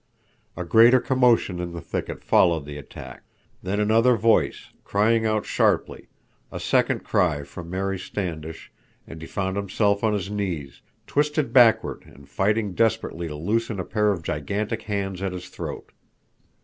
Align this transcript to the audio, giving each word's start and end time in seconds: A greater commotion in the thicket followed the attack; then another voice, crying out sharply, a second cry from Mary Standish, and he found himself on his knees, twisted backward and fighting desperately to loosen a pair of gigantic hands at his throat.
A 0.57 0.63
greater 0.63 0.99
commotion 0.99 1.59
in 1.59 1.73
the 1.73 1.79
thicket 1.79 2.23
followed 2.23 2.65
the 2.65 2.75
attack; 2.75 3.21
then 3.61 3.79
another 3.79 4.15
voice, 4.17 4.69
crying 4.83 5.27
out 5.27 5.45
sharply, 5.45 6.07
a 6.51 6.59
second 6.59 7.03
cry 7.03 7.43
from 7.43 7.69
Mary 7.69 7.99
Standish, 7.99 8.71
and 9.05 9.21
he 9.21 9.27
found 9.27 9.57
himself 9.57 10.03
on 10.03 10.13
his 10.13 10.31
knees, 10.31 10.81
twisted 11.05 11.53
backward 11.53 12.01
and 12.07 12.27
fighting 12.27 12.73
desperately 12.73 13.27
to 13.27 13.35
loosen 13.35 13.79
a 13.79 13.85
pair 13.85 14.11
of 14.11 14.23
gigantic 14.23 14.81
hands 14.81 15.21
at 15.21 15.33
his 15.33 15.49
throat. 15.49 15.91